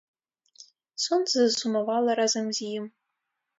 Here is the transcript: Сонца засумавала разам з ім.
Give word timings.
Сонца 1.05 1.35
засумавала 1.35 2.11
разам 2.23 2.51
з 2.61 2.73
ім. 2.77 2.91